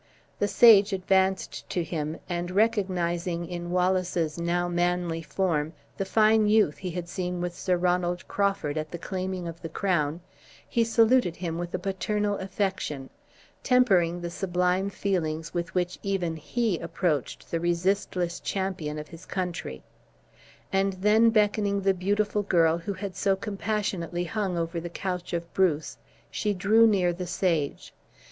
The 0.39 0.47
sage 0.47 0.93
advanced 0.93 1.69
to 1.69 1.83
him, 1.83 2.17
and 2.27 2.49
recognizing 2.49 3.47
in 3.47 3.69
Wallace's 3.69 4.39
now 4.39 4.67
manly 4.67 5.21
form 5.21 5.73
the 5.97 6.05
fine 6.05 6.47
youth 6.47 6.79
he 6.79 6.89
had 6.89 7.07
seen 7.07 7.39
with 7.39 7.53
Sir 7.53 7.77
Ronald 7.77 8.27
Crawford 8.27 8.79
at 8.79 8.89
the 8.89 8.97
claiming 8.97 9.47
of 9.47 9.61
the 9.61 9.69
crown, 9.69 10.21
he 10.67 10.83
saluted 10.83 11.35
him 11.35 11.59
with 11.59 11.71
a 11.75 11.77
paternal 11.77 12.35
affection, 12.39 13.11
tempering 13.61 14.19
the 14.21 14.31
sublime 14.31 14.89
feelings 14.89 15.53
with 15.53 15.75
which 15.75 15.99
even 16.01 16.35
he 16.35 16.79
approached 16.79 17.51
the 17.51 17.59
resistless 17.59 18.39
champion 18.39 18.97
of 18.97 19.09
his 19.09 19.27
country, 19.27 19.83
and 20.73 20.93
then 20.93 21.29
beckoning 21.29 21.81
the 21.81 21.93
beautiful 21.93 22.41
girl 22.41 22.79
who 22.79 22.93
had 22.93 23.15
so 23.15 23.35
compassionately 23.35 24.23
hung 24.23 24.57
over 24.57 24.79
the 24.79 24.89
couch 24.89 25.31
of 25.31 25.53
Bruce, 25.53 25.99
she 26.31 26.55
drew 26.55 26.87
near 26.87 27.13
the 27.13 27.27
sage. 27.27 27.93